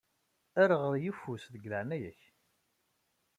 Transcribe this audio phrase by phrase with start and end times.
[0.61, 2.21] Err ɣer yeffus, deg leɛnaya-k.